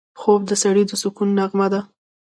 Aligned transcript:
خوب 0.19 0.41
د 0.47 0.51
سړي 0.63 0.83
د 0.87 0.91
سکون 1.01 1.29
نغمه 1.39 1.67
ده 1.73 1.79